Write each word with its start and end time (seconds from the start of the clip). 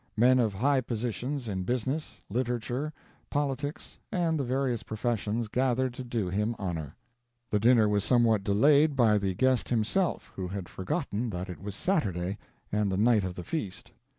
Men 0.17 0.39
of 0.39 0.55
high 0.55 0.81
positions 0.81 1.47
in 1.47 1.61
business, 1.61 2.21
literature, 2.27 2.91
politicos, 3.29 3.99
and 4.11 4.39
the 4.39 4.43
various 4.43 4.81
professions 4.81 5.47
gathered 5.47 5.93
to 5.93 6.03
do 6.03 6.27
him 6.27 6.55
honor. 6.57 6.95
The 7.51 7.59
dinner 7.59 7.87
was 7.87 8.03
somewhat 8.03 8.43
delayed 8.43 8.95
by 8.95 9.19
the 9.19 9.35
guest 9.35 9.69
himself, 9.69 10.31
who 10.35 10.47
had 10.47 10.67
forgotten 10.67 11.29
that 11.29 11.49
it 11.51 11.61
was 11.61 11.75
Saturday 11.75 12.39
and 12.71 12.91
the 12.91 12.97
night 12.97 13.23
of 13.23 13.35
the 13.35 13.43
feast. 13.43 13.91